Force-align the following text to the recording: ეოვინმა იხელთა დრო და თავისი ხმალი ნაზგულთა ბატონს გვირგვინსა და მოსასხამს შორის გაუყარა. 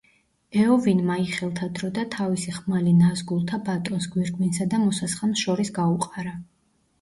ეოვინმა 0.59 1.17
იხელთა 1.23 1.67
დრო 1.79 1.89
და 1.97 2.05
თავისი 2.15 2.53
ხმალი 2.55 2.93
ნაზგულთა 3.01 3.61
ბატონს 3.69 4.09
გვირგვინსა 4.15 4.69
და 4.73 4.81
მოსასხამს 4.87 5.45
შორის 5.47 5.73
გაუყარა. 5.79 6.35